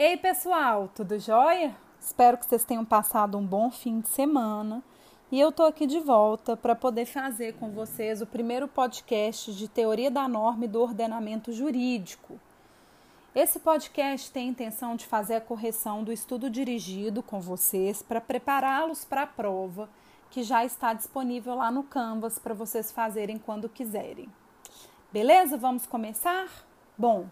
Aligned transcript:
Ei, 0.00 0.16
pessoal, 0.16 0.88
tudo 0.94 1.18
jóia? 1.18 1.74
Espero 2.00 2.38
que 2.38 2.46
vocês 2.46 2.64
tenham 2.64 2.84
passado 2.84 3.36
um 3.36 3.44
bom 3.44 3.68
fim 3.68 3.98
de 3.98 4.08
semana. 4.08 4.80
E 5.28 5.40
eu 5.40 5.50
tô 5.50 5.64
aqui 5.64 5.88
de 5.88 5.98
volta 5.98 6.56
para 6.56 6.76
poder 6.76 7.04
fazer 7.04 7.54
com 7.54 7.72
vocês 7.72 8.22
o 8.22 8.26
primeiro 8.26 8.68
podcast 8.68 9.52
de 9.52 9.66
teoria 9.66 10.08
da 10.08 10.28
norma 10.28 10.66
e 10.66 10.68
do 10.68 10.80
ordenamento 10.80 11.50
jurídico. 11.52 12.38
Esse 13.34 13.58
podcast 13.58 14.30
tem 14.30 14.46
a 14.46 14.52
intenção 14.52 14.94
de 14.94 15.04
fazer 15.04 15.34
a 15.34 15.40
correção 15.40 16.04
do 16.04 16.12
estudo 16.12 16.48
dirigido 16.48 17.20
com 17.20 17.40
vocês 17.40 18.00
para 18.00 18.20
prepará-los 18.20 19.04
para 19.04 19.22
a 19.22 19.26
prova 19.26 19.88
que 20.30 20.44
já 20.44 20.64
está 20.64 20.92
disponível 20.92 21.56
lá 21.56 21.72
no 21.72 21.82
Canvas 21.82 22.38
para 22.38 22.54
vocês 22.54 22.92
fazerem 22.92 23.36
quando 23.36 23.68
quiserem. 23.68 24.28
Beleza? 25.12 25.56
Vamos 25.56 25.88
começar? 25.88 26.46
Bom, 26.96 27.26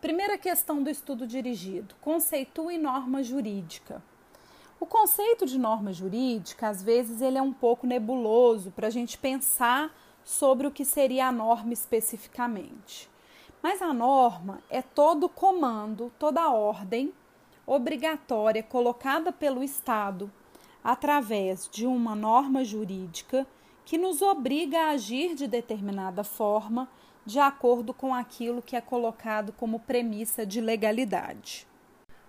primeira 0.00 0.38
questão 0.38 0.82
do 0.82 0.90
estudo 0.90 1.26
dirigido: 1.26 1.94
conceitue 2.00 2.78
norma 2.78 3.22
jurídica. 3.22 4.02
O 4.80 4.86
conceito 4.86 5.44
de 5.44 5.58
norma 5.58 5.92
jurídica, 5.92 6.68
às 6.68 6.82
vezes, 6.82 7.20
ele 7.20 7.36
é 7.36 7.42
um 7.42 7.52
pouco 7.52 7.86
nebuloso 7.86 8.70
para 8.70 8.86
a 8.86 8.90
gente 8.90 9.18
pensar 9.18 9.94
sobre 10.24 10.66
o 10.66 10.70
que 10.70 10.84
seria 10.84 11.26
a 11.26 11.32
norma 11.32 11.72
especificamente. 11.72 13.10
Mas 13.62 13.82
a 13.82 13.92
norma 13.92 14.62
é 14.70 14.80
todo 14.80 15.28
comando, 15.28 16.10
toda 16.18 16.50
ordem 16.50 17.12
obrigatória 17.66 18.62
colocada 18.62 19.30
pelo 19.30 19.62
Estado 19.62 20.32
através 20.82 21.68
de 21.70 21.86
uma 21.86 22.16
norma 22.16 22.64
jurídica 22.64 23.46
que 23.84 23.98
nos 23.98 24.22
obriga 24.22 24.78
a 24.78 24.90
agir 24.90 25.34
de 25.34 25.46
determinada 25.46 26.24
forma 26.24 26.88
de 27.24 27.38
acordo 27.38 27.92
com 27.92 28.14
aquilo 28.14 28.62
que 28.62 28.76
é 28.76 28.80
colocado 28.80 29.52
como 29.52 29.80
premissa 29.80 30.44
de 30.46 30.60
legalidade. 30.60 31.66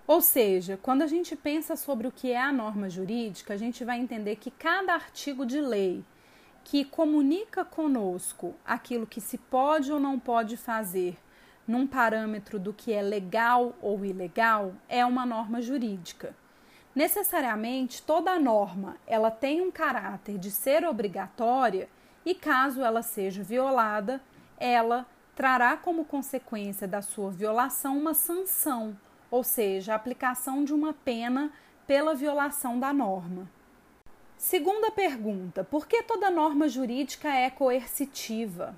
Ou 0.07 0.21
seja, 0.21 0.77
quando 0.81 1.03
a 1.03 1.07
gente 1.07 1.35
pensa 1.35 1.75
sobre 1.75 2.07
o 2.07 2.11
que 2.11 2.31
é 2.31 2.41
a 2.41 2.51
norma 2.51 2.89
jurídica, 2.89 3.53
a 3.53 3.57
gente 3.57 3.85
vai 3.85 3.99
entender 3.99 4.35
que 4.35 4.51
cada 4.51 4.93
artigo 4.93 5.45
de 5.45 5.61
lei 5.61 6.03
que 6.63 6.83
comunica 6.83 7.63
conosco 7.63 8.53
aquilo 8.65 9.07
que 9.07 9.21
se 9.21 9.37
pode 9.37 9.91
ou 9.91 9.99
não 9.99 10.19
pode 10.19 10.57
fazer 10.57 11.17
num 11.67 11.87
parâmetro 11.87 12.59
do 12.59 12.73
que 12.73 12.91
é 12.91 13.01
legal 13.01 13.73
ou 13.81 14.03
ilegal 14.05 14.73
é 14.89 15.05
uma 15.05 15.25
norma 15.25 15.61
jurídica. 15.61 16.35
Necessariamente, 16.93 18.01
toda 18.01 18.37
norma 18.37 18.97
ela 19.07 19.31
tem 19.31 19.61
um 19.61 19.71
caráter 19.71 20.37
de 20.37 20.51
ser 20.51 20.85
obrigatória 20.85 21.87
e 22.25 22.35
caso 22.35 22.81
ela 22.81 23.01
seja 23.01 23.41
violada, 23.41 24.21
ela 24.61 25.07
trará 25.35 25.75
como 25.75 26.05
consequência 26.05 26.87
da 26.87 27.01
sua 27.01 27.31
violação 27.31 27.97
uma 27.97 28.13
sanção, 28.13 28.95
ou 29.31 29.43
seja, 29.43 29.93
a 29.93 29.95
aplicação 29.95 30.63
de 30.63 30.73
uma 30.73 30.93
pena 30.93 31.51
pela 31.87 32.13
violação 32.13 32.79
da 32.79 32.93
norma. 32.93 33.49
Segunda 34.37 34.91
pergunta: 34.91 35.63
por 35.63 35.87
que 35.87 36.03
toda 36.03 36.29
norma 36.29 36.69
jurídica 36.69 37.27
é 37.27 37.49
coercitiva? 37.49 38.75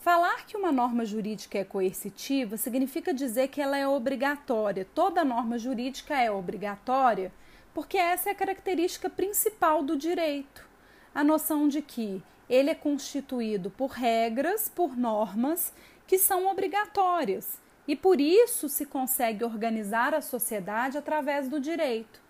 Falar 0.00 0.46
que 0.46 0.56
uma 0.56 0.72
norma 0.72 1.04
jurídica 1.04 1.58
é 1.58 1.64
coercitiva 1.64 2.56
significa 2.56 3.12
dizer 3.12 3.48
que 3.48 3.60
ela 3.60 3.76
é 3.76 3.86
obrigatória. 3.86 4.86
Toda 4.94 5.24
norma 5.24 5.58
jurídica 5.58 6.18
é 6.18 6.30
obrigatória 6.30 7.30
porque 7.74 7.98
essa 7.98 8.30
é 8.30 8.32
a 8.32 8.34
característica 8.34 9.10
principal 9.10 9.82
do 9.82 9.96
direito. 9.96 10.69
A 11.14 11.24
noção 11.24 11.68
de 11.68 11.82
que 11.82 12.22
ele 12.48 12.70
é 12.70 12.74
constituído 12.74 13.70
por 13.70 13.90
regras, 13.90 14.68
por 14.68 14.96
normas 14.96 15.72
que 16.06 16.18
são 16.18 16.46
obrigatórias 16.46 17.58
e 17.86 17.96
por 17.96 18.20
isso 18.20 18.68
se 18.68 18.86
consegue 18.86 19.44
organizar 19.44 20.14
a 20.14 20.20
sociedade 20.20 20.98
através 20.98 21.48
do 21.48 21.60
direito. 21.60 22.20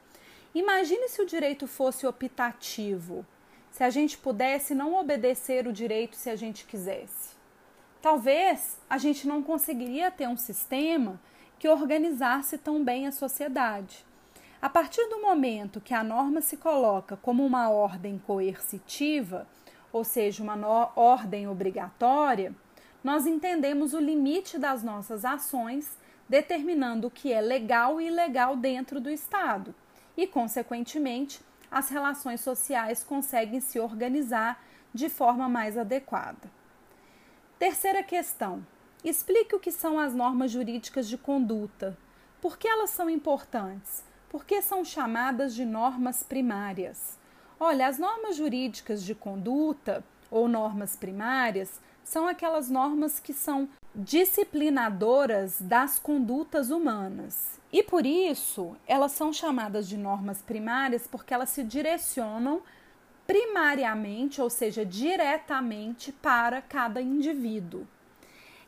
Imagine 0.55 1.09
se 1.09 1.23
o 1.23 1.27
direito 1.27 1.67
fosse 1.67 2.07
optativo, 2.07 3.25
se 3.71 3.85
a 3.85 3.91
gente 3.91 4.19
pudesse 4.19 4.75
não 4.75 4.95
obedecer 4.95 5.67
o 5.67 5.73
direito 5.73 6.17
se 6.17 6.29
a 6.29 6.37
gente 6.37 6.65
quisesse 6.65 7.41
talvez 8.01 8.79
a 8.89 8.99
gente 8.99 9.27
não 9.27 9.43
conseguiria 9.43 10.11
ter 10.11 10.29
um 10.29 10.37
sistema 10.37 11.21
que 11.59 11.69
organizasse 11.69 12.57
tão 12.57 12.83
bem 12.83 13.07
a 13.07 13.13
sociedade. 13.13 14.05
A 14.63 14.69
partir 14.69 15.09
do 15.09 15.23
momento 15.23 15.81
que 15.81 15.95
a 15.95 16.05
norma 16.05 16.43
se 16.43 16.59
coloca 16.59 17.17
como 17.17 17.47
uma 17.47 17.71
ordem 17.71 18.19
coercitiva, 18.19 19.47
ou 19.91 20.05
seja, 20.05 20.43
uma 20.43 20.93
ordem 20.95 21.49
obrigatória, 21.49 22.55
nós 23.03 23.27
entendemos 23.27 23.95
o 23.95 23.99
limite 23.99 24.59
das 24.59 24.83
nossas 24.83 25.25
ações, 25.25 25.97
determinando 26.29 27.07
o 27.07 27.11
que 27.11 27.33
é 27.33 27.41
legal 27.41 28.03
e 28.03 28.09
ilegal 28.09 28.55
dentro 28.55 29.01
do 29.01 29.09
Estado. 29.09 29.75
E, 30.15 30.27
consequentemente, 30.27 31.41
as 31.71 31.89
relações 31.89 32.43
sociais 32.43 33.03
conseguem 33.03 33.61
se 33.61 33.81
organizar 33.81 34.63
de 34.93 35.09
forma 35.09 35.49
mais 35.49 35.79
adequada. 35.79 36.51
Terceira 37.59 38.03
questão: 38.03 38.65
explique 39.03 39.55
o 39.57 39.61
que 39.61 39.73
são 39.73 39.99
as 39.99 40.13
normas 40.13 40.51
jurídicas 40.51 41.09
de 41.09 41.17
conduta. 41.17 41.97
Por 42.43 42.59
que 42.59 42.69
elas 42.69 42.91
são 42.91 43.09
importantes? 43.09 44.10
Por 44.31 44.45
que 44.45 44.63
são 44.63 44.85
chamadas 44.85 45.57
de 45.57 45.65
normas 45.65 46.23
primárias? 46.23 47.19
Olha, 47.59 47.89
as 47.89 47.99
normas 47.99 48.37
jurídicas 48.37 49.03
de 49.03 49.13
conduta 49.13 50.05
ou 50.31 50.47
normas 50.47 50.95
primárias 50.95 51.81
são 52.05 52.29
aquelas 52.29 52.71
normas 52.71 53.19
que 53.19 53.33
são 53.33 53.69
disciplinadoras 53.93 55.61
das 55.61 55.99
condutas 55.99 56.71
humanas. 56.71 57.59
E 57.73 57.83
por 57.83 58.07
isso, 58.07 58.77
elas 58.87 59.11
são 59.11 59.33
chamadas 59.33 59.89
de 59.89 59.97
normas 59.97 60.41
primárias 60.41 61.09
porque 61.09 61.35
elas 61.35 61.51
se 61.51 61.65
direcionam 61.65 62.63
primariamente, 63.27 64.41
ou 64.41 64.49
seja, 64.49 64.87
diretamente 64.87 66.13
para 66.13 66.63
cada 66.63 67.03
indivíduo. 67.03 67.85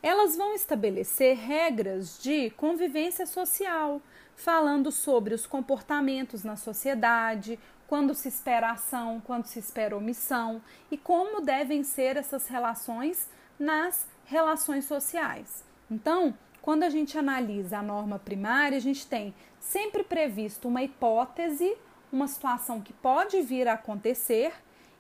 Elas 0.03 0.37
vão 0.37 0.55
estabelecer 0.55 1.37
regras 1.37 2.21
de 2.21 2.51
convivência 2.51 3.27
social, 3.27 4.03
falando 4.37 4.91
sobre 4.91 5.35
os 5.35 5.47
comportamentos 5.47 6.43
na 6.43 6.57
sociedade, 6.57 7.59
quando 7.87 8.15
se 8.15 8.29
espera 8.29 8.71
ação, 8.71 9.21
quando 9.25 9.47
se 9.47 9.59
espera 9.59 9.97
omissão 9.97 10.63
e 10.91 10.97
como 10.97 11.41
devem 11.41 11.85
ser 11.85 12.17
essas 12.17 12.49
relações 12.49 13.29
nas 13.59 14.07
relações 14.25 14.85
sociais. 14.87 15.65
Então, 15.91 16.35
quando 16.61 16.85
a 16.85 16.91
gente 16.91 17.19
analisa 17.19 17.79
a 17.79 17.83
norma 17.83 18.19
primária, 18.19 18.79
a 18.79 18.81
gente 18.81 19.07
tem 19.07 19.35
sempre 19.61 20.03
previsto 20.03 20.69
uma 20.69 20.83
hipótese 20.83 21.77
uma 22.13 22.29
situação 22.29 22.81
que 22.81 22.93
pode 22.93 23.41
vir 23.41 23.67
a 23.67 23.73
acontecer 23.73 24.53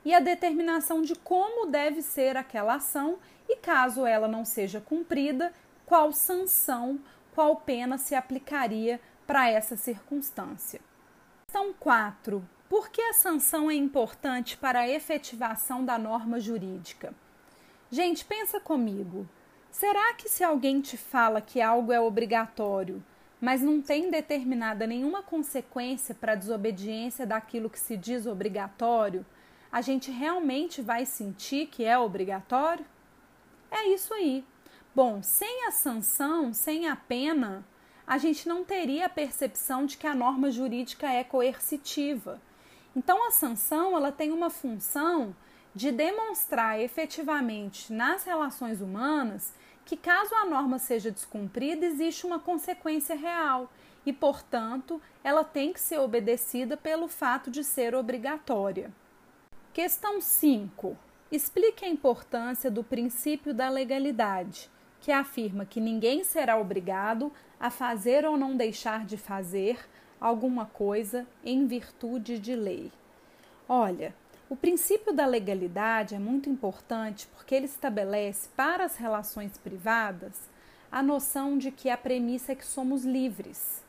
e 0.04 0.14
a 0.14 0.18
determinação 0.18 1.02
de 1.02 1.14
como 1.14 1.66
deve 1.66 2.00
ser 2.00 2.36
aquela 2.36 2.76
ação 2.76 3.18
e, 3.48 3.56
caso 3.56 4.06
ela 4.06 4.26
não 4.26 4.44
seja 4.44 4.80
cumprida, 4.80 5.52
qual 5.84 6.10
sanção, 6.12 6.98
qual 7.34 7.56
pena 7.56 7.98
se 7.98 8.14
aplicaria 8.14 8.98
para 9.32 9.48
essa 9.48 9.78
circunstância. 9.78 10.78
Questão 11.46 11.72
4. 11.72 12.46
Por 12.68 12.90
que 12.90 13.00
a 13.00 13.14
sanção 13.14 13.70
é 13.70 13.74
importante 13.74 14.58
para 14.58 14.80
a 14.80 14.88
efetivação 14.90 15.82
da 15.82 15.96
norma 15.96 16.38
jurídica? 16.38 17.14
Gente, 17.90 18.26
pensa 18.26 18.60
comigo. 18.60 19.26
Será 19.70 20.12
que 20.12 20.28
se 20.28 20.44
alguém 20.44 20.82
te 20.82 20.98
fala 20.98 21.40
que 21.40 21.62
algo 21.62 21.90
é 21.90 21.98
obrigatório, 21.98 23.02
mas 23.40 23.62
não 23.62 23.80
tem 23.80 24.10
determinada 24.10 24.86
nenhuma 24.86 25.22
consequência 25.22 26.14
para 26.14 26.32
a 26.32 26.36
desobediência 26.36 27.26
daquilo 27.26 27.70
que 27.70 27.80
se 27.80 27.96
diz 27.96 28.26
obrigatório, 28.26 29.24
a 29.72 29.80
gente 29.80 30.10
realmente 30.10 30.82
vai 30.82 31.06
sentir 31.06 31.68
que 31.68 31.86
é 31.86 31.96
obrigatório? 31.96 32.84
É 33.70 33.88
isso 33.88 34.12
aí. 34.12 34.44
Bom, 34.94 35.22
sem 35.22 35.66
a 35.66 35.70
sanção, 35.70 36.52
sem 36.52 36.86
a 36.86 36.94
pena, 36.94 37.64
a 38.06 38.18
gente 38.18 38.48
não 38.48 38.64
teria 38.64 39.06
a 39.06 39.10
percepção 39.10 39.86
de 39.86 39.96
que 39.96 40.06
a 40.06 40.14
norma 40.14 40.50
jurídica 40.50 41.10
é 41.10 41.22
coercitiva. 41.22 42.40
Então, 42.94 43.26
a 43.26 43.30
sanção 43.30 43.96
ela 43.96 44.12
tem 44.12 44.32
uma 44.32 44.50
função 44.50 45.34
de 45.74 45.90
demonstrar 45.90 46.80
efetivamente 46.80 47.92
nas 47.92 48.24
relações 48.24 48.80
humanas 48.80 49.54
que, 49.84 49.96
caso 49.96 50.34
a 50.34 50.44
norma 50.44 50.78
seja 50.78 51.10
descumprida, 51.10 51.86
existe 51.86 52.26
uma 52.26 52.38
consequência 52.38 53.16
real 53.16 53.70
e, 54.04 54.12
portanto, 54.12 55.00
ela 55.24 55.44
tem 55.44 55.72
que 55.72 55.80
ser 55.80 55.98
obedecida 55.98 56.76
pelo 56.76 57.08
fato 57.08 57.50
de 57.50 57.64
ser 57.64 57.94
obrigatória. 57.94 58.92
Questão 59.72 60.20
5. 60.20 60.96
Explique 61.30 61.84
a 61.84 61.88
importância 61.88 62.70
do 62.70 62.84
princípio 62.84 63.54
da 63.54 63.70
legalidade, 63.70 64.70
que 65.02 65.10
afirma 65.10 65.66
que 65.66 65.80
ninguém 65.80 66.22
será 66.22 66.56
obrigado 66.56 67.32
a 67.58 67.70
fazer 67.70 68.24
ou 68.24 68.38
não 68.38 68.56
deixar 68.56 69.04
de 69.04 69.16
fazer 69.16 69.76
alguma 70.20 70.64
coisa 70.64 71.26
em 71.44 71.66
virtude 71.66 72.38
de 72.38 72.54
lei. 72.54 72.92
Olha, 73.68 74.14
o 74.48 74.54
princípio 74.54 75.12
da 75.12 75.26
legalidade 75.26 76.14
é 76.14 76.20
muito 76.20 76.48
importante 76.48 77.26
porque 77.34 77.52
ele 77.52 77.66
estabelece 77.66 78.48
para 78.56 78.84
as 78.84 78.96
relações 78.96 79.58
privadas 79.58 80.48
a 80.90 81.02
noção 81.02 81.58
de 81.58 81.72
que 81.72 81.90
a 81.90 81.96
premissa 81.96 82.52
é 82.52 82.54
que 82.54 82.64
somos 82.64 83.04
livres. 83.04 83.82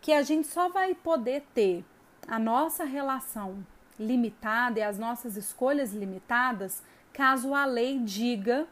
que 0.00 0.14
a 0.14 0.22
gente 0.22 0.48
só 0.48 0.70
vai 0.70 0.94
poder 0.94 1.42
ter 1.54 1.84
a 2.26 2.38
nossa 2.38 2.84
relação 2.84 3.62
limitada 3.98 4.78
e 4.78 4.82
as 4.82 4.98
nossas 4.98 5.36
escolhas 5.36 5.92
limitadas 5.92 6.82
caso 7.12 7.52
a 7.52 7.66
lei 7.66 7.98
diga 7.98 8.66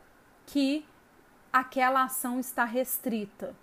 que 0.47 0.87
aquela 1.53 2.05
ação 2.05 2.39
está 2.39 2.65
restrita. 2.65 3.55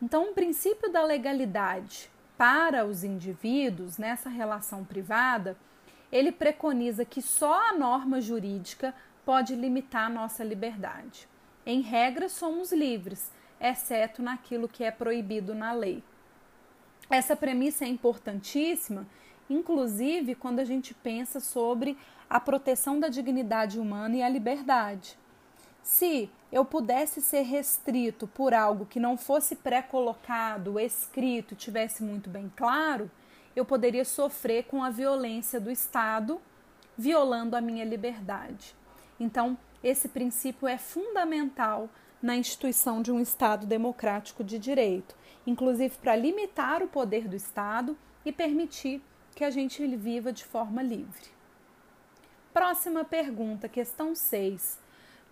Então, 0.00 0.30
o 0.30 0.34
princípio 0.34 0.90
da 0.90 1.02
legalidade 1.02 2.10
para 2.36 2.84
os 2.84 3.02
indivíduos 3.02 3.96
nessa 3.96 4.28
relação 4.28 4.84
privada, 4.84 5.56
ele 6.12 6.30
preconiza 6.30 7.04
que 7.04 7.22
só 7.22 7.70
a 7.70 7.72
norma 7.72 8.20
jurídica 8.20 8.94
pode 9.24 9.54
limitar 9.54 10.06
a 10.06 10.10
nossa 10.10 10.44
liberdade. 10.44 11.26
Em 11.64 11.80
regra, 11.80 12.28
somos 12.28 12.72
livres, 12.72 13.32
exceto 13.60 14.22
naquilo 14.22 14.68
que 14.68 14.84
é 14.84 14.90
proibido 14.90 15.54
na 15.54 15.72
lei. 15.72 16.04
Essa 17.08 17.34
premissa 17.34 17.84
é 17.84 17.88
importantíssima, 17.88 19.06
inclusive 19.48 20.34
quando 20.34 20.60
a 20.60 20.64
gente 20.64 20.92
pensa 20.92 21.40
sobre 21.40 21.96
a 22.28 22.38
proteção 22.38 23.00
da 23.00 23.08
dignidade 23.08 23.78
humana 23.78 24.16
e 24.16 24.22
a 24.22 24.28
liberdade. 24.28 25.18
Se 25.86 26.28
eu 26.50 26.64
pudesse 26.64 27.22
ser 27.22 27.42
restrito 27.42 28.26
por 28.26 28.52
algo 28.52 28.86
que 28.86 28.98
não 28.98 29.16
fosse 29.16 29.54
pré-colocado, 29.54 30.80
escrito, 30.80 31.54
tivesse 31.54 32.02
muito 32.02 32.28
bem 32.28 32.52
claro, 32.56 33.08
eu 33.54 33.64
poderia 33.64 34.04
sofrer 34.04 34.64
com 34.64 34.82
a 34.82 34.90
violência 34.90 35.60
do 35.60 35.70
Estado, 35.70 36.40
violando 36.98 37.54
a 37.54 37.60
minha 37.60 37.84
liberdade. 37.84 38.74
Então, 39.18 39.56
esse 39.80 40.08
princípio 40.08 40.66
é 40.66 40.76
fundamental 40.76 41.88
na 42.20 42.34
instituição 42.36 43.00
de 43.00 43.12
um 43.12 43.20
Estado 43.20 43.64
democrático 43.64 44.42
de 44.42 44.58
direito, 44.58 45.14
inclusive 45.46 45.96
para 45.98 46.16
limitar 46.16 46.82
o 46.82 46.88
poder 46.88 47.28
do 47.28 47.36
Estado 47.36 47.96
e 48.24 48.32
permitir 48.32 49.00
que 49.36 49.44
a 49.44 49.50
gente 49.50 49.86
viva 49.96 50.32
de 50.32 50.44
forma 50.44 50.82
livre. 50.82 51.30
Próxima 52.52 53.04
pergunta, 53.04 53.68
questão 53.68 54.16
6. 54.16 54.84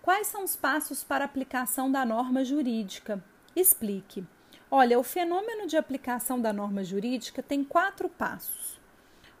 Quais 0.05 0.27
são 0.27 0.43
os 0.43 0.55
passos 0.55 1.03
para 1.03 1.25
aplicação 1.25 1.91
da 1.91 2.05
norma 2.05 2.45
jurídica? 2.45 3.23
Explique. 3.55 4.23
Olha, 4.69 4.99
o 4.99 5.03
fenômeno 5.03 5.65
de 5.65 5.77
aplicação 5.77 6.39
da 6.39 6.53
norma 6.53 6.83
jurídica 6.83 7.41
tem 7.41 7.63
quatro 7.63 8.07
passos. 8.07 8.79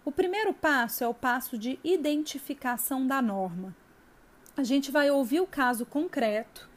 O 0.03 0.11
primeiro 0.11 0.55
passo 0.55 1.03
é 1.03 1.07
o 1.07 1.13
passo 1.13 1.55
de 1.55 1.79
identificação 1.83 3.05
da 3.05 3.21
norma. 3.21 3.75
A 4.57 4.63
gente 4.63 4.89
vai 4.89 5.11
ouvir 5.11 5.39
o 5.39 5.45
caso 5.45 5.85
concreto 5.85 6.67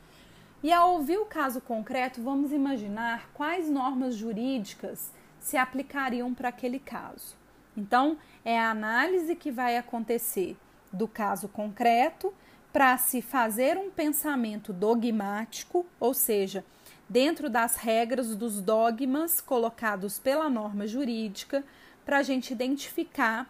e, 0.63 0.71
ao 0.71 0.93
ouvir 0.93 1.17
o 1.17 1.25
caso 1.25 1.59
concreto, 1.59 2.21
vamos 2.21 2.53
imaginar 2.53 3.31
quais 3.33 3.71
normas 3.71 4.15
jurídicas 4.15 5.15
se 5.41 5.57
aplicariam 5.57 6.35
para 6.35 6.51
aquele 6.51 6.79
caso. 6.79 7.35
Então, 7.75 8.19
é 8.45 8.61
a 8.61 8.71
análise 8.71 9.35
que 9.35 9.51
vai 9.51 9.79
acontecer 9.79 10.59
do 10.93 11.09
caso 11.09 11.49
concreto 11.49 12.35
para 12.73 12.97
se 12.99 13.23
fazer 13.23 13.77
um 13.77 13.91
pensamento 13.91 14.73
dogmático, 14.73 15.87
ou 15.99 16.13
seja, 16.13 16.65
dentro 17.09 17.49
das 17.49 17.77
regras 17.77 18.37
dos 18.37 18.61
dogmas 18.61 19.41
colocados 19.41 20.19
pela 20.19 20.51
norma 20.51 20.87
jurídica, 20.87 21.65
para 22.05 22.19
a 22.19 22.23
gente 22.23 22.53
identificar 22.53 23.49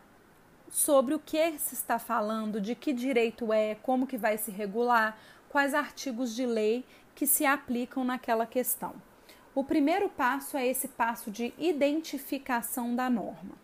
sobre 0.70 1.14
o 1.14 1.18
que 1.18 1.58
se 1.58 1.74
está 1.74 1.98
falando, 1.98 2.60
de 2.60 2.74
que 2.74 2.92
direito 2.92 3.52
é, 3.52 3.74
como 3.76 4.06
que 4.06 4.16
vai 4.16 4.36
se 4.36 4.50
regular, 4.50 5.18
quais 5.48 5.74
artigos 5.74 6.34
de 6.34 6.46
lei 6.46 6.84
que 7.14 7.26
se 7.26 7.44
aplicam 7.44 8.04
naquela 8.04 8.46
questão. 8.46 8.94
O 9.54 9.64
primeiro 9.64 10.08
passo 10.08 10.56
é 10.56 10.66
esse 10.66 10.88
passo 10.88 11.30
de 11.30 11.52
identificação 11.58 12.94
da 12.94 13.10
norma. 13.10 13.56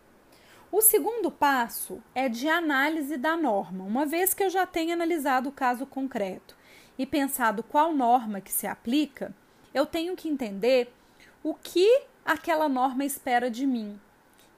O 0.77 0.81
segundo 0.81 1.31
passo 1.31 2.03
é 2.13 2.27
de 2.27 2.49
análise 2.49 3.15
da 3.15 3.37
norma. 3.37 3.85
Uma 3.85 4.05
vez 4.05 4.33
que 4.33 4.43
eu 4.43 4.49
já 4.49 4.65
tenho 4.65 4.91
analisado 4.91 5.47
o 5.47 5.51
caso 5.53 5.85
concreto 5.85 6.53
e 6.99 7.05
pensado 7.05 7.63
qual 7.63 7.93
norma 7.93 8.41
que 8.41 8.51
se 8.51 8.67
aplica, 8.67 9.33
eu 9.73 9.85
tenho 9.85 10.17
que 10.17 10.27
entender 10.27 10.93
o 11.41 11.53
que 11.53 12.01
aquela 12.25 12.67
norma 12.67 13.05
espera 13.05 13.49
de 13.49 13.65
mim, 13.65 13.97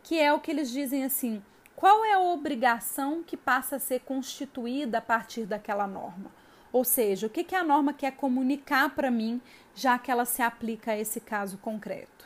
que 0.01 0.19
é 0.19 0.33
o 0.33 0.39
que 0.39 0.49
eles 0.49 0.71
dizem 0.71 1.03
assim: 1.03 1.39
qual 1.75 2.03
é 2.03 2.13
a 2.13 2.19
obrigação 2.19 3.21
que 3.21 3.37
passa 3.37 3.75
a 3.75 3.79
ser 3.79 3.99
constituída 3.99 4.97
a 4.97 5.01
partir 5.01 5.45
daquela 5.45 5.85
norma? 5.85 6.31
Ou 6.73 6.83
seja, 6.83 7.27
o 7.27 7.29
que, 7.29 7.43
que 7.43 7.53
a 7.53 7.63
norma 7.63 7.93
quer 7.93 8.13
comunicar 8.13 8.89
para 8.95 9.11
mim, 9.11 9.39
já 9.75 9.99
que 9.99 10.09
ela 10.09 10.25
se 10.25 10.41
aplica 10.41 10.93
a 10.93 10.97
esse 10.97 11.21
caso 11.21 11.59
concreto. 11.59 12.25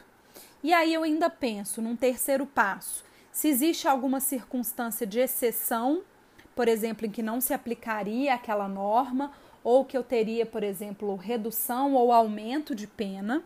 E 0.64 0.72
aí 0.72 0.94
eu 0.94 1.04
ainda 1.04 1.30
penso 1.30 1.82
num 1.82 1.98
terceiro 1.98 2.46
passo 2.46 3.11
se 3.32 3.48
existe 3.48 3.88
alguma 3.88 4.20
circunstância 4.20 5.08
de 5.08 5.20
exceção, 5.20 6.04
por 6.56 6.68
exemplo, 6.68 7.06
em 7.06 7.10
que 7.10 7.24
não 7.24 7.40
se 7.40 7.54
aplicaria 7.54 8.34
aquela 8.34 8.68
norma, 8.68 9.32
ou 9.64 9.86
que 9.86 9.98
eu 9.98 10.04
teria, 10.04 10.46
por 10.46 10.64
exemplo, 10.64 11.16
redução 11.16 11.94
ou 11.94 12.12
aumento 12.12 12.76
de 12.76 12.88
pena. 12.88 13.44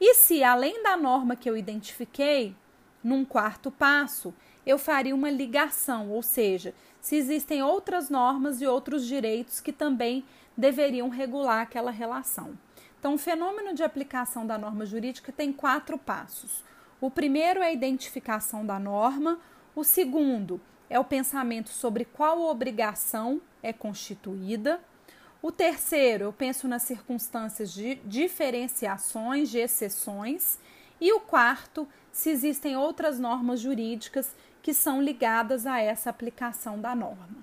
E 0.00 0.14
se, 0.14 0.42
além 0.42 0.82
da 0.82 0.96
norma 0.96 1.36
que 1.36 1.50
eu 1.50 1.56
identifiquei, 1.56 2.54
num 3.02 3.24
quarto 3.24 3.70
passo, 3.70 4.34
eu 4.64 4.78
faria 4.78 5.14
uma 5.14 5.30
ligação, 5.30 6.10
ou 6.10 6.22
seja, 6.22 6.74
se 7.00 7.16
existem 7.16 7.62
outras 7.62 8.10
normas 8.10 8.60
e 8.60 8.66
outros 8.66 9.06
direitos 9.06 9.60
que 9.60 9.72
também 9.72 10.24
deveriam 10.56 11.08
regular 11.08 11.62
aquela 11.62 11.90
relação. 11.90 12.58
Então, 12.98 13.14
o 13.14 13.18
fenômeno 13.18 13.74
de 13.74 13.82
aplicação 13.82 14.46
da 14.46 14.58
norma 14.58 14.84
jurídica 14.84 15.32
tem 15.32 15.52
quatro 15.52 15.96
passos. 15.96 16.62
O 17.00 17.10
primeiro 17.10 17.60
é 17.60 17.66
a 17.66 17.72
identificação 17.72 18.64
da 18.66 18.78
norma, 18.78 19.38
o 19.74 19.82
segundo 19.82 20.60
é 20.90 20.98
o 20.98 21.04
pensamento 21.04 21.70
sobre 21.70 22.04
qual 22.04 22.42
obrigação 22.42 23.40
é 23.62 23.72
constituída. 23.72 24.80
O 25.40 25.50
terceiro, 25.50 26.24
eu 26.24 26.32
penso 26.32 26.68
nas 26.68 26.82
circunstâncias 26.82 27.72
de 27.72 27.94
diferenciações, 28.04 29.48
de 29.48 29.58
exceções. 29.58 30.58
E 31.00 31.12
o 31.12 31.20
quarto, 31.20 31.88
se 32.12 32.28
existem 32.28 32.76
outras 32.76 33.18
normas 33.18 33.60
jurídicas 33.60 34.34
que 34.62 34.74
são 34.74 35.00
ligadas 35.00 35.66
a 35.66 35.80
essa 35.80 36.10
aplicação 36.10 36.78
da 36.78 36.94
norma. 36.94 37.38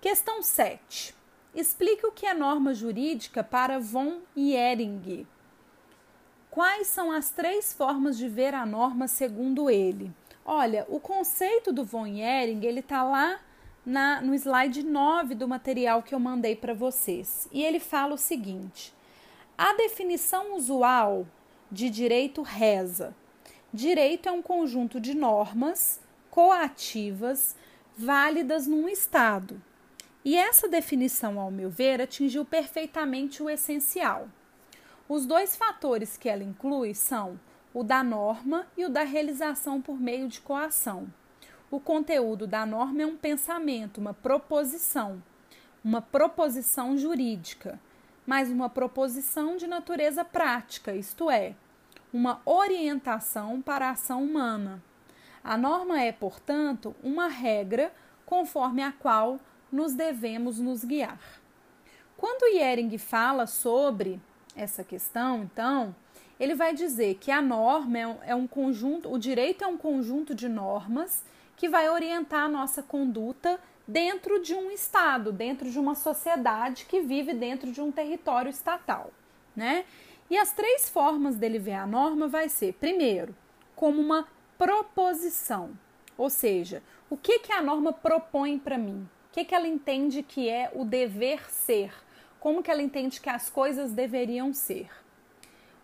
Questão 0.00 0.42
7. 0.42 1.14
Explique 1.54 2.06
o 2.06 2.12
que 2.12 2.26
é 2.26 2.34
norma 2.34 2.74
jurídica 2.74 3.42
para 3.42 3.78
von 3.78 4.20
Ehring. 4.36 5.26
Quais 6.50 6.88
são 6.88 7.12
as 7.12 7.30
três 7.30 7.72
formas 7.72 8.18
de 8.18 8.28
ver 8.28 8.54
a 8.54 8.66
norma 8.66 9.06
segundo 9.06 9.70
ele? 9.70 10.12
Olha, 10.44 10.84
o 10.88 10.98
conceito 10.98 11.72
do 11.72 11.84
von 11.84 12.06
Ehring, 12.06 12.66
ele 12.66 12.80
está 12.80 13.04
lá 13.04 13.38
na, 13.86 14.20
no 14.20 14.34
slide 14.34 14.82
9 14.82 15.36
do 15.36 15.46
material 15.46 16.02
que 16.02 16.12
eu 16.12 16.18
mandei 16.18 16.56
para 16.56 16.74
vocês. 16.74 17.48
E 17.52 17.62
ele 17.64 17.78
fala 17.78 18.14
o 18.14 18.18
seguinte: 18.18 18.92
a 19.56 19.74
definição 19.74 20.56
usual 20.56 21.24
de 21.70 21.88
direito 21.88 22.42
reza: 22.42 23.14
direito 23.72 24.28
é 24.28 24.32
um 24.32 24.42
conjunto 24.42 25.00
de 25.00 25.14
normas 25.14 26.00
coativas 26.30 27.54
válidas 27.96 28.66
num 28.66 28.88
Estado. 28.88 29.62
E 30.24 30.36
essa 30.36 30.68
definição, 30.68 31.38
ao 31.38 31.50
meu 31.50 31.70
ver, 31.70 32.00
atingiu 32.00 32.44
perfeitamente 32.44 33.40
o 33.40 33.48
essencial. 33.48 34.28
Os 35.10 35.26
dois 35.26 35.56
fatores 35.56 36.16
que 36.16 36.28
ela 36.28 36.44
inclui 36.44 36.94
são 36.94 37.40
o 37.74 37.82
da 37.82 38.00
norma 38.00 38.68
e 38.76 38.84
o 38.84 38.88
da 38.88 39.02
realização 39.02 39.82
por 39.82 39.98
meio 39.98 40.28
de 40.28 40.40
coação. 40.40 41.12
O 41.68 41.80
conteúdo 41.80 42.46
da 42.46 42.64
norma 42.64 43.02
é 43.02 43.06
um 43.06 43.16
pensamento, 43.16 43.98
uma 43.98 44.14
proposição, 44.14 45.20
uma 45.82 46.00
proposição 46.00 46.96
jurídica, 46.96 47.80
mas 48.24 48.50
uma 48.50 48.70
proposição 48.70 49.56
de 49.56 49.66
natureza 49.66 50.24
prática, 50.24 50.94
isto 50.94 51.28
é, 51.28 51.56
uma 52.12 52.40
orientação 52.44 53.60
para 53.60 53.88
a 53.88 53.90
ação 53.90 54.22
humana. 54.22 54.80
A 55.42 55.56
norma 55.56 56.00
é, 56.00 56.12
portanto, 56.12 56.94
uma 57.02 57.26
regra 57.26 57.92
conforme 58.24 58.80
a 58.80 58.92
qual 58.92 59.40
nos 59.72 59.92
devemos 59.92 60.60
nos 60.60 60.84
guiar. 60.84 61.18
Quando 62.16 62.54
Yering 62.54 62.96
fala 62.96 63.48
sobre 63.48 64.20
essa 64.56 64.82
questão, 64.84 65.42
então, 65.42 65.94
ele 66.38 66.54
vai 66.54 66.74
dizer 66.74 67.16
que 67.16 67.30
a 67.30 67.42
norma 67.42 67.98
é, 67.98 68.18
é 68.28 68.34
um 68.34 68.46
conjunto, 68.46 69.12
o 69.12 69.18
direito 69.18 69.62
é 69.62 69.66
um 69.66 69.76
conjunto 69.76 70.34
de 70.34 70.48
normas 70.48 71.24
que 71.56 71.68
vai 71.68 71.90
orientar 71.90 72.44
a 72.44 72.48
nossa 72.48 72.82
conduta 72.82 73.60
dentro 73.86 74.40
de 74.40 74.54
um 74.54 74.70
estado, 74.70 75.32
dentro 75.32 75.70
de 75.70 75.78
uma 75.78 75.94
sociedade 75.94 76.86
que 76.86 77.00
vive 77.00 77.34
dentro 77.34 77.70
de 77.70 77.80
um 77.80 77.92
território 77.92 78.48
estatal, 78.48 79.12
né? 79.54 79.84
E 80.30 80.38
as 80.38 80.52
três 80.52 80.88
formas 80.88 81.36
dele 81.36 81.58
ver 81.58 81.74
a 81.74 81.86
norma 81.86 82.28
vai 82.28 82.48
ser, 82.48 82.74
primeiro, 82.74 83.34
como 83.74 84.00
uma 84.00 84.26
proposição, 84.56 85.70
ou 86.16 86.30
seja, 86.30 86.82
o 87.10 87.16
que 87.16 87.40
que 87.40 87.52
a 87.52 87.60
norma 87.60 87.92
propõe 87.92 88.58
para 88.58 88.78
mim? 88.78 89.08
O 89.28 89.32
que 89.32 89.44
que 89.44 89.54
ela 89.54 89.66
entende 89.66 90.22
que 90.22 90.48
é 90.48 90.70
o 90.74 90.84
dever 90.84 91.50
ser? 91.50 91.92
Como 92.40 92.62
que 92.62 92.70
ela 92.70 92.82
entende 92.82 93.20
que 93.20 93.28
as 93.28 93.50
coisas 93.50 93.92
deveriam 93.92 94.52
ser. 94.52 94.88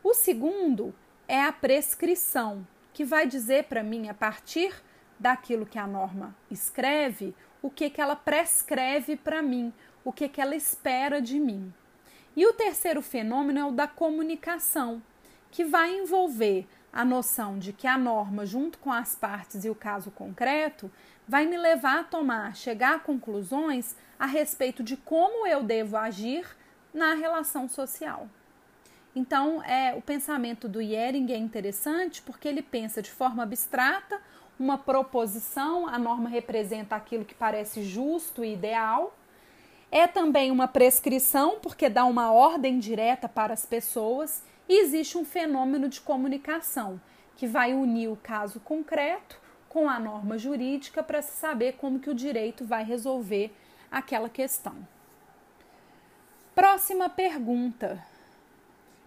O 0.03 0.15
segundo 0.15 0.95
é 1.29 1.43
a 1.43 1.53
prescrição, 1.53 2.67
que 2.93 3.05
vai 3.05 3.27
dizer 3.27 3.65
para 3.65 3.83
mim, 3.83 4.09
a 4.09 4.15
partir 4.15 4.75
daquilo 5.21 5.67
que 5.67 5.79
a 5.79 5.87
norma 5.87 6.35
escreve, 6.51 7.35
o 7.61 7.71
que, 7.71 7.91
que 7.91 8.01
ela 8.01 8.17
prescreve 8.17 9.17
para 9.17 9.43
mim, 9.43 9.73
o 10.05 10.13
que, 10.13 10.29
que 10.29 10.41
ela 10.41 10.57
espera 10.57 11.21
de 11.21 11.39
mim. 11.39 11.73
E 12.35 12.47
o 12.47 12.53
terceiro 12.53 13.03
fenômeno 13.03 13.59
é 13.59 13.65
o 13.65 13.73
da 13.73 13.87
comunicação, 13.87 15.03
que 15.51 15.65
vai 15.65 15.95
envolver 15.95 16.67
a 16.93 17.05
noção 17.05 17.59
de 17.59 17.73
que 17.73 17.87
a 17.87 17.99
norma, 17.99 18.47
junto 18.47 18.79
com 18.79 18.93
as 18.93 19.15
partes 19.15 19.65
e 19.65 19.71
o 19.71 19.75
caso 19.75 20.11
concreto, 20.11 20.91
vai 21.29 21.45
me 21.45 21.57
levar 21.57 22.01
a 22.01 22.05
tomar, 22.05 22.57
chegar 22.57 22.95
a 22.95 22.99
conclusões 22.99 23.97
a 24.19 24.27
respeito 24.27 24.83
de 24.83 24.97
como 24.97 25.47
eu 25.47 25.63
devo 25.63 25.97
agir 25.97 26.47
na 26.93 27.15
relação 27.15 27.69
social. 27.69 28.29
Então, 29.15 29.63
é, 29.63 29.95
o 29.95 30.03
pensamento 30.03 30.69
do 30.69 30.81
Yering 30.81 31.33
é 31.33 31.37
interessante 31.37 32.21
porque 32.23 32.47
ele 32.47 32.63
pensa 32.63 33.01
de 33.01 33.11
forma 33.11 33.43
abstrata 33.43 34.21
uma 34.59 34.79
proposição, 34.79 35.87
a 35.87 35.99
norma 35.99 36.29
representa 36.29 36.97
aquilo 36.97 37.25
que 37.25 37.35
parece 37.35 37.83
justo 37.83 38.45
e 38.45 38.55
ideal. 38.55 39.15
É 39.91 40.07
também 40.07 40.51
uma 40.51 40.67
prescrição, 40.67 41.59
porque 41.61 41.89
dá 41.89 42.05
uma 42.05 42.33
ordem 42.33 42.79
direta 42.79 43.29
para 43.29 43.53
as 43.53 43.65
pessoas, 43.65 44.43
e 44.69 44.81
existe 44.81 45.17
um 45.17 45.25
fenômeno 45.25 45.89
de 45.89 46.01
comunicação 46.01 47.01
que 47.37 47.47
vai 47.47 47.75
unir 47.75 48.09
o 48.09 48.17
caso 48.17 48.59
concreto 48.61 49.39
com 49.69 49.89
a 49.89 50.01
norma 50.01 50.39
jurídica 50.39 51.03
para 51.03 51.21
se 51.21 51.37
saber 51.37 51.75
como 51.75 52.01
que 52.01 52.11
o 52.11 52.15
direito 52.15 52.65
vai 52.65 52.83
resolver 52.83 53.55
aquela 53.91 54.29
questão. 54.29 54.75
Próxima 56.55 57.09
pergunta. 57.09 58.03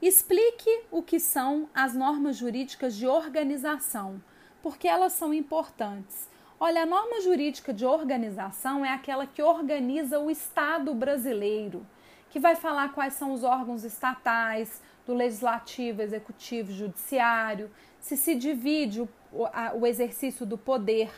Explique 0.02 0.84
o 0.92 1.02
que 1.02 1.20
são 1.20 1.68
as 1.74 1.94
normas 1.94 2.38
jurídicas 2.38 2.96
de 2.96 3.06
organização, 3.06 4.22
porque 4.62 4.88
elas 4.88 5.14
são 5.14 5.34
importantes. 5.34 6.30
Olha, 6.60 6.84
a 6.84 6.86
norma 6.86 7.22
jurídica 7.22 7.74
de 7.74 7.86
organização 7.86 8.86
é 8.86 8.94
aquela 8.94 9.26
que 9.26 9.42
organiza 9.42 10.20
o 10.20 10.30
Estado 10.30 10.94
brasileiro, 10.94 11.86
que 12.30 12.40
vai 12.40 12.56
falar 12.56 12.94
quais 12.94 13.14
são 13.14 13.34
os 13.34 13.44
órgãos 13.44 13.84
estatais, 13.84 14.82
do 15.06 15.16
legislativo, 15.16 16.04
executivo, 16.04 16.72
judiciário, 16.72 17.72
se 18.00 18.16
se 18.16 18.36
divide 18.36 19.02
o, 19.02 19.10
o 19.74 19.88
exercício 19.88 20.46
do 20.46 20.58
poder 20.58 21.10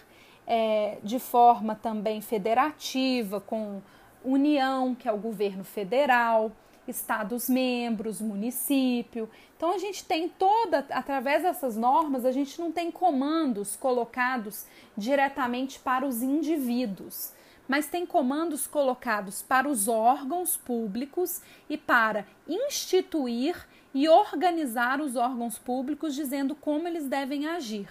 é, 0.53 0.98
de 1.01 1.17
forma 1.17 1.75
também 1.75 2.20
federativa, 2.20 3.39
com 3.39 3.81
União, 4.22 4.93
que 4.93 5.08
é 5.08 5.12
o 5.13 5.17
governo 5.17 5.63
federal, 5.63 6.51
estados 6.86 7.48
membros, 7.48 8.20
município. 8.20 9.29
Então 9.55 9.74
a 9.74 9.77
gente 9.77 10.03
tem 10.03 10.27
toda, 10.27 10.86
através 10.89 11.43
dessas 11.43 11.77
normas, 11.77 12.25
a 12.25 12.34
gente 12.34 12.60
não 12.60 12.70
tem 12.70 12.91
comandos 12.91 13.77
colocados 13.77 14.65
diretamente 14.98 15.79
para 15.79 16.05
os 16.05 16.22
indivíduos, 16.22 17.31
mas 17.65 17.88
tem 17.88 18.05
comandos 18.05 18.67
colocados 18.67 19.41
para 19.41 19.70
os 19.70 19.88
órgãos 19.88 20.58
públicos 20.58 21.41
e 21.70 21.77
para 21.77 22.25
instituir 22.46 23.55
e 23.93 24.10
organizar 24.10 25.00
os 25.00 25.15
órgãos 25.15 25.58
públicos 25.58 26.13
dizendo 26.13 26.53
como 26.55 26.89
eles 26.89 27.08
devem 27.08 27.48
agir. 27.48 27.88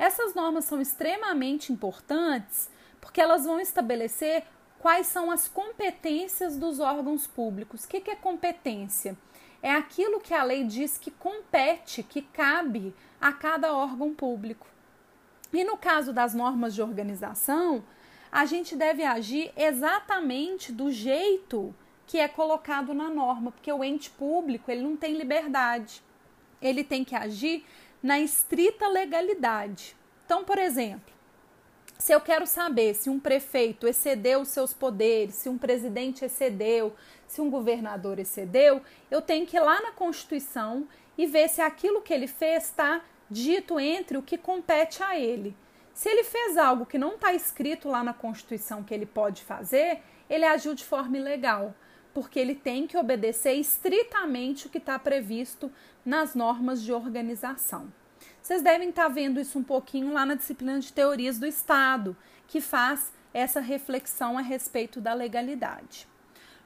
Essas 0.00 0.34
normas 0.34 0.64
são 0.64 0.80
extremamente 0.80 1.70
importantes 1.74 2.70
porque 3.02 3.20
elas 3.20 3.44
vão 3.44 3.60
estabelecer 3.60 4.44
quais 4.78 5.06
são 5.06 5.30
as 5.30 5.46
competências 5.46 6.56
dos 6.56 6.80
órgãos 6.80 7.26
públicos. 7.26 7.84
O 7.84 7.88
que, 7.88 8.10
é 8.10 8.16
competência? 8.16 9.14
É 9.62 9.70
aquilo 9.70 10.18
que 10.18 10.32
a 10.32 10.42
lei 10.42 10.64
diz 10.64 10.96
que 10.96 11.10
compete, 11.10 12.02
que 12.02 12.22
cabe 12.22 12.94
a 13.20 13.30
cada 13.30 13.74
órgão 13.74 14.14
público. 14.14 14.66
E 15.52 15.62
no 15.64 15.76
caso 15.76 16.14
das 16.14 16.32
normas 16.32 16.74
de 16.74 16.80
organização, 16.80 17.84
a 18.32 18.46
gente 18.46 18.74
deve 18.74 19.04
agir 19.04 19.52
exatamente 19.54 20.72
do 20.72 20.90
jeito 20.90 21.74
que 22.06 22.18
é 22.18 22.26
colocado 22.26 22.94
na 22.94 23.10
norma, 23.10 23.52
porque 23.52 23.70
o 23.70 23.84
ente 23.84 24.08
público 24.08 24.70
ele 24.70 24.80
não 24.80 24.96
tem 24.96 25.14
liberdade. 25.14 26.02
Ele 26.62 26.82
tem 26.82 27.04
que 27.04 27.14
agir 27.14 27.66
na 28.02 28.20
estrita 28.20 28.88
legalidade. 28.88 29.96
Então, 30.24 30.44
por 30.44 30.58
exemplo, 30.58 31.12
se 31.98 32.12
eu 32.12 32.20
quero 32.20 32.46
saber 32.46 32.94
se 32.94 33.10
um 33.10 33.20
prefeito 33.20 33.86
excedeu 33.86 34.40
os 34.40 34.48
seus 34.48 34.72
poderes, 34.72 35.34
se 35.34 35.48
um 35.48 35.58
presidente 35.58 36.24
excedeu, 36.24 36.94
se 37.26 37.40
um 37.40 37.50
governador 37.50 38.18
excedeu, 38.18 38.80
eu 39.10 39.20
tenho 39.20 39.46
que 39.46 39.56
ir 39.56 39.60
lá 39.60 39.82
na 39.82 39.92
Constituição 39.92 40.88
e 41.18 41.26
ver 41.26 41.48
se 41.48 41.60
aquilo 41.60 42.00
que 42.00 42.14
ele 42.14 42.26
fez 42.26 42.64
está 42.64 43.02
dito 43.28 43.78
entre 43.78 44.16
o 44.16 44.22
que 44.22 44.38
compete 44.38 45.02
a 45.02 45.18
ele. 45.18 45.54
Se 45.92 46.08
ele 46.08 46.24
fez 46.24 46.56
algo 46.56 46.86
que 46.86 46.96
não 46.96 47.16
está 47.16 47.34
escrito 47.34 47.88
lá 47.88 48.02
na 48.02 48.14
Constituição 48.14 48.82
que 48.82 48.94
ele 48.94 49.04
pode 49.04 49.42
fazer, 49.42 50.00
ele 50.28 50.46
agiu 50.46 50.74
de 50.74 50.84
forma 50.84 51.18
ilegal, 51.18 51.74
porque 52.12 52.38
ele 52.38 52.54
tem 52.54 52.86
que 52.86 52.96
obedecer 52.96 53.54
estritamente 53.54 54.66
o 54.66 54.70
que 54.70 54.78
está 54.78 54.98
previsto 54.98 55.70
nas 56.04 56.34
normas 56.34 56.82
de 56.82 56.92
organização. 56.92 57.92
Vocês 58.42 58.62
devem 58.62 58.90
estar 58.90 59.04
tá 59.04 59.08
vendo 59.08 59.40
isso 59.40 59.58
um 59.58 59.62
pouquinho 59.62 60.12
lá 60.12 60.26
na 60.26 60.34
disciplina 60.34 60.78
de 60.80 60.92
teorias 60.92 61.38
do 61.38 61.46
Estado, 61.46 62.16
que 62.46 62.60
faz 62.60 63.12
essa 63.32 63.60
reflexão 63.60 64.36
a 64.36 64.40
respeito 64.40 65.00
da 65.00 65.14
legalidade. 65.14 66.08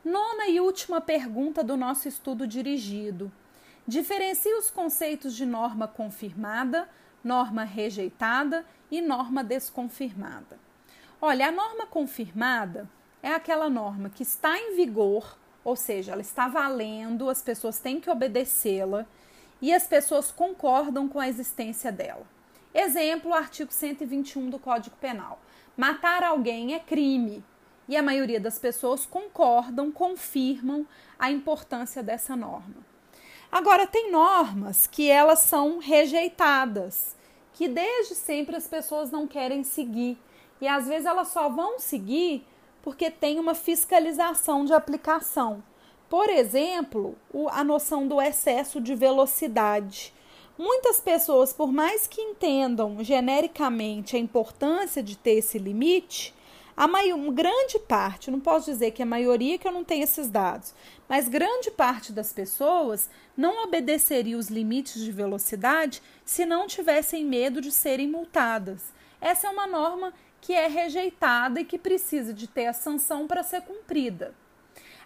Nona 0.05 0.49
e 0.49 0.61
última 0.61 1.01
pergunta 1.01 1.63
do 1.63 1.77
nosso 1.77 2.09
estudo 2.09 2.47
dirigido. 2.47 3.31
Diferencie 3.87 4.55
os 4.55 4.71
conceitos 4.71 5.35
de 5.35 5.45
norma 5.45 5.87
confirmada, 5.87 6.89
norma 7.23 7.65
rejeitada 7.65 8.65
e 8.91 9.01
norma 9.01 9.43
desconfirmada. 9.43 10.59
Olha, 11.21 11.49
a 11.49 11.53
norma 11.53 11.87
confirmada 11.87 12.89
é 13.25 13.33
aquela 13.33 13.71
norma 13.71 14.11
que 14.11 14.23
está 14.23 14.59
em 14.59 14.77
vigor, 14.77 15.39
ou 15.65 15.75
seja, 15.75 16.13
ela 16.13 16.21
está 16.21 16.47
valendo, 16.47 17.31
as 17.31 17.41
pessoas 17.41 17.79
têm 17.79 17.99
que 17.99 18.11
obedecê-la 18.11 19.07
e 19.63 19.73
as 19.73 19.87
pessoas 19.87 20.31
concordam 20.31 21.09
com 21.09 21.19
a 21.19 21.27
existência 21.27 21.91
dela. 21.91 22.27
Exemplo, 22.75 23.31
o 23.31 23.35
artigo 23.35 23.73
121 23.73 24.51
do 24.51 24.59
Código 24.59 24.95
Penal. 24.97 25.41
Matar 25.75 26.23
alguém 26.23 26.75
é 26.75 26.79
crime 26.79 27.43
e 27.89 27.97
a 27.97 28.03
maioria 28.03 28.39
das 28.39 28.59
pessoas 28.59 29.07
concordam, 29.07 29.91
confirmam 29.91 30.87
a 31.19 31.31
importância 31.31 32.03
dessa 32.03 32.37
norma. 32.37 32.85
Agora, 33.51 33.87
tem 33.87 34.13
normas 34.13 34.87
que 34.87 35.09
elas 35.09 35.39
são 35.39 35.79
rejeitadas, 35.79 37.17
que 37.55 37.69
desde 37.69 38.17
sempre 38.17 38.55
as 38.55 38.69
pessoas 38.69 39.11
não 39.11 39.27
querem 39.27 39.65
seguir. 39.65 40.19
E 40.61 40.69
às 40.69 40.87
vezes 40.87 41.07
elas 41.07 41.29
só 41.29 41.49
vão 41.49 41.79
seguir 41.79 42.47
porque 42.85 43.11
tem 43.11 43.41
uma 43.41 43.55
fiscalização 43.55 44.63
de 44.67 44.75
aplicação. 44.75 45.65
Por 46.07 46.29
exemplo, 46.29 47.17
a 47.49 47.65
noção 47.65 48.07
do 48.07 48.21
excesso 48.21 48.79
de 48.79 48.95
velocidade. 48.95 50.13
Muitas 50.59 51.01
pessoas, 51.01 51.51
por 51.51 51.73
mais 51.73 52.07
que 52.07 52.21
entendam 52.21 53.03
genericamente 53.03 54.17
a 54.17 54.19
importância 54.19 55.03
de 55.03 55.17
ter 55.17 55.39
esse 55.39 55.59
limite, 55.59 56.35
a 56.77 56.87
maior, 56.87 57.19
grande 57.33 57.79
parte, 57.79 58.31
não 58.31 58.39
posso 58.39 58.71
dizer 58.71 58.91
que 58.91 59.03
a 59.03 59.07
maioria 59.07 59.57
que 59.57 59.67
eu 59.67 59.73
não 59.73 59.83
tenho 59.83 60.05
esses 60.05 60.29
dados, 60.29 60.75
mas 61.09 61.27
grande 61.27 61.71
parte 61.71 62.13
das 62.13 62.35
pessoas 62.35 63.09
não 63.35 63.65
obedeceria 63.65 64.37
os 64.37 64.49
limites 64.49 65.03
de 65.03 65.11
velocidade 65.11 66.03
se 66.23 66.45
não 66.45 66.67
tivessem 66.67 67.25
medo 67.25 67.63
de 67.63 67.73
serem 67.73 68.09
multadas. 68.09 68.93
Essa 69.23 69.47
é 69.47 69.51
uma 69.51 69.67
norma 69.67 70.13
que 70.45 70.53
é 70.53 70.67
rejeitada 70.67 71.59
e 71.59 71.65
que 71.65 71.79
precisa 71.79 72.35
de 72.35 72.47
ter 72.47 72.67
a 72.67 72.75
sanção 72.75 73.27
para 73.27 73.43
ser 73.43 73.63
cumprida. 73.63 74.35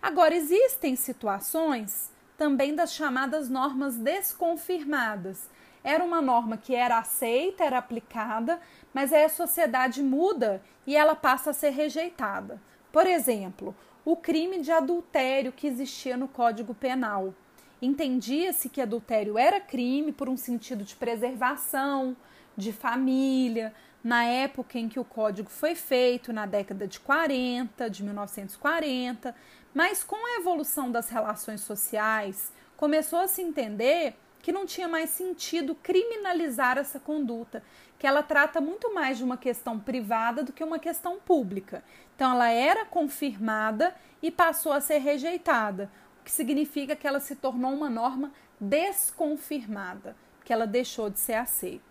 Agora, 0.02 0.34
existem 0.34 0.96
situações 0.96 2.10
também 2.36 2.74
das 2.74 2.92
chamadas 2.92 3.48
normas 3.48 3.96
desconfirmadas. 3.96 5.48
Era 5.84 6.02
uma 6.02 6.20
norma 6.20 6.56
que 6.56 6.74
era 6.74 6.98
aceita, 6.98 7.62
era 7.62 7.78
aplicada, 7.78 8.60
mas 8.92 9.12
aí 9.12 9.22
a 9.22 9.28
sociedade 9.28 10.02
muda 10.02 10.60
e 10.84 10.96
ela 10.96 11.14
passa 11.14 11.50
a 11.50 11.54
ser 11.54 11.70
rejeitada. 11.70 12.60
Por 12.90 13.06
exemplo, 13.06 13.76
o 14.04 14.16
crime 14.16 14.60
de 14.60 14.72
adultério 14.72 15.52
que 15.52 15.68
existia 15.68 16.16
no 16.16 16.26
Código 16.26 16.74
Penal. 16.74 17.32
Entendia-se 17.80 18.68
que 18.68 18.80
adultério 18.80 19.38
era 19.38 19.60
crime 19.60 20.10
por 20.10 20.28
um 20.28 20.36
sentido 20.36 20.82
de 20.82 20.96
preservação, 20.96 22.16
de 22.56 22.72
família, 22.72 23.72
na 24.02 24.24
época 24.24 24.78
em 24.78 24.88
que 24.88 25.00
o 25.00 25.04
código 25.04 25.50
foi 25.50 25.74
feito, 25.74 26.32
na 26.32 26.46
década 26.46 26.86
de 26.86 27.00
40, 27.00 27.90
de 27.90 28.02
1940, 28.04 29.34
mas 29.74 30.02
com 30.04 30.16
a 30.16 30.40
evolução 30.40 30.90
das 30.90 31.08
relações 31.08 31.60
sociais, 31.60 32.52
começou 32.76 33.18
a 33.18 33.28
se 33.28 33.42
entender 33.42 34.14
que 34.40 34.52
não 34.52 34.64
tinha 34.64 34.88
mais 34.88 35.10
sentido 35.10 35.74
criminalizar 35.74 36.78
essa 36.78 37.00
conduta, 37.00 37.62
que 37.98 38.06
ela 38.06 38.22
trata 38.22 38.60
muito 38.60 38.94
mais 38.94 39.18
de 39.18 39.24
uma 39.24 39.36
questão 39.36 39.78
privada 39.78 40.42
do 40.42 40.52
que 40.52 40.62
uma 40.62 40.78
questão 40.78 41.18
pública. 41.18 41.82
Então, 42.14 42.32
ela 42.32 42.48
era 42.48 42.84
confirmada 42.84 43.94
e 44.22 44.30
passou 44.30 44.72
a 44.72 44.80
ser 44.80 44.98
rejeitada, 44.98 45.90
o 46.20 46.24
que 46.24 46.30
significa 46.30 46.94
que 46.94 47.06
ela 47.06 47.20
se 47.20 47.34
tornou 47.34 47.72
uma 47.72 47.90
norma 47.90 48.32
desconfirmada, 48.60 50.16
que 50.44 50.52
ela 50.52 50.66
deixou 50.66 51.10
de 51.10 51.18
ser 51.18 51.34
aceita. 51.34 51.87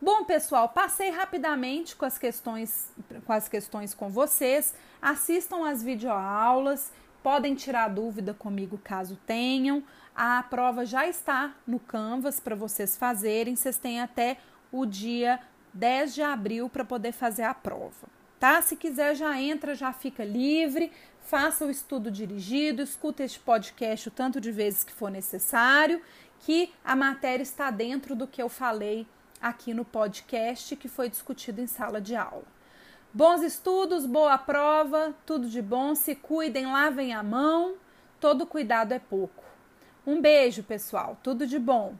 Bom, 0.00 0.22
pessoal, 0.22 0.68
passei 0.68 1.10
rapidamente 1.10 1.96
com 1.96 2.04
as 2.04 2.16
questões 2.16 2.92
com 3.26 3.32
as 3.32 3.48
questões 3.48 3.92
com 3.92 4.08
vocês. 4.08 4.72
Assistam 5.02 5.68
as 5.68 5.82
videoaulas, 5.82 6.92
podem 7.20 7.56
tirar 7.56 7.88
dúvida 7.88 8.32
comigo 8.32 8.78
caso 8.78 9.18
tenham. 9.26 9.82
A 10.14 10.40
prova 10.44 10.86
já 10.86 11.08
está 11.08 11.52
no 11.66 11.80
Canvas 11.80 12.38
para 12.38 12.54
vocês 12.54 12.96
fazerem. 12.96 13.56
Vocês 13.56 13.76
têm 13.76 14.00
até 14.00 14.36
o 14.70 14.86
dia 14.86 15.40
10 15.74 16.14
de 16.14 16.22
abril 16.22 16.68
para 16.68 16.84
poder 16.84 17.10
fazer 17.10 17.42
a 17.42 17.52
prova, 17.52 18.06
tá? 18.38 18.62
Se 18.62 18.76
quiser 18.76 19.16
já 19.16 19.40
entra, 19.40 19.74
já 19.74 19.92
fica 19.92 20.24
livre, 20.24 20.92
faça 21.22 21.66
o 21.66 21.70
estudo 21.70 22.08
dirigido, 22.08 22.82
escuta 22.82 23.24
este 23.24 23.40
podcast 23.40 24.06
o 24.06 24.12
tanto 24.12 24.40
de 24.40 24.52
vezes 24.52 24.84
que 24.84 24.92
for 24.92 25.10
necessário, 25.10 26.00
que 26.38 26.72
a 26.84 26.94
matéria 26.94 27.42
está 27.42 27.68
dentro 27.72 28.14
do 28.14 28.28
que 28.28 28.40
eu 28.40 28.48
falei 28.48 29.04
aqui 29.40 29.72
no 29.72 29.84
podcast 29.84 30.74
que 30.76 30.88
foi 30.88 31.08
discutido 31.08 31.60
em 31.60 31.66
sala 31.66 32.00
de 32.00 32.16
aula. 32.16 32.44
Bons 33.12 33.42
estudos, 33.42 34.04
boa 34.04 34.36
prova, 34.36 35.14
tudo 35.24 35.48
de 35.48 35.62
bom, 35.62 35.94
se 35.94 36.14
cuidem, 36.14 36.66
lavem 36.66 37.14
a 37.14 37.22
mão, 37.22 37.76
todo 38.20 38.46
cuidado 38.46 38.92
é 38.92 38.98
pouco. 38.98 39.44
Um 40.06 40.20
beijo, 40.20 40.62
pessoal, 40.62 41.18
tudo 41.22 41.46
de 41.46 41.58
bom. 41.58 41.94